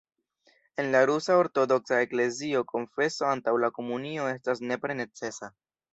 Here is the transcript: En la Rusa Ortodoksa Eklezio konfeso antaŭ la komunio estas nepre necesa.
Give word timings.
En 0.77 0.91
la 0.93 1.01
Rusa 1.09 1.35
Ortodoksa 1.41 1.99
Eklezio 2.05 2.63
konfeso 2.73 3.27
antaŭ 3.35 3.53
la 3.65 3.69
komunio 3.79 4.29
estas 4.35 4.63
nepre 4.73 4.97
necesa. 5.03 5.53